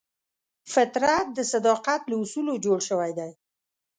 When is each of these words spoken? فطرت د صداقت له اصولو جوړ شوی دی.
فطرت 0.73 1.27
د 1.37 1.39
صداقت 1.53 2.01
له 2.09 2.15
اصولو 2.23 2.53
جوړ 2.65 2.79
شوی 2.89 3.11
دی. 3.19 3.31